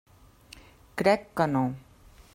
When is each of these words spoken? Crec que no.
Crec 1.03 1.29
que 1.41 1.49
no. 1.55 1.65